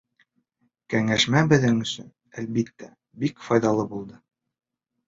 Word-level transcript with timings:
—Кәңәшмә 0.93 1.43
беҙҙең 1.53 1.77
өсөн, 1.89 2.09
әлбиттә, 2.43 2.91
бик 3.27 3.47
файҙалы 3.51 3.89
булды. 3.95 4.21